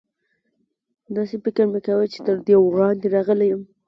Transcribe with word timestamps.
داسې 1.15 1.35
فکر 1.43 1.63
مې 1.71 1.79
کاوه 1.85 2.05
چې 2.13 2.19
تر 2.25 2.35
دې 2.47 2.55
وړاندې 2.61 3.07
راغلی 3.15 3.47
یم. 3.51 3.61